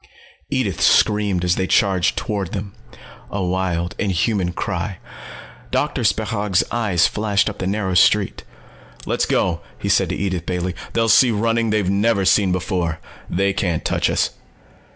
Edith 0.49 0.81
screamed 0.81 1.43
as 1.45 1.57
they 1.57 1.67
charged 1.67 2.17
toward 2.17 2.53
them. 2.53 2.73
A 3.29 3.43
wild, 3.43 3.93
inhuman 3.99 4.51
cry. 4.51 4.97
Doctor 5.69 6.03
Spechaug's 6.03 6.63
eyes 6.71 7.05
flashed 7.05 7.47
up 7.47 7.59
the 7.59 7.67
narrow 7.67 7.93
street. 7.93 8.43
"Let's 9.05 9.27
go!" 9.27 9.61
he 9.77 9.89
said 9.89 10.09
to 10.09 10.15
Edith 10.15 10.47
Bailey. 10.47 10.73
"They'll 10.93 11.07
see 11.07 11.29
running 11.29 11.69
they've 11.69 11.87
never 11.87 12.25
seen 12.25 12.51
before. 12.51 12.97
They 13.29 13.53
can't 13.53 13.85
touch 13.85 14.09
us." 14.09 14.31